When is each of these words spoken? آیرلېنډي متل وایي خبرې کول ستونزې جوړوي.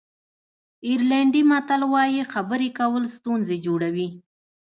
آیرلېنډي 0.89 1.41
متل 1.51 1.81
وایي 1.93 2.21
خبرې 2.33 2.69
کول 2.79 3.03
ستونزې 3.15 3.55
جوړوي. 3.65 4.09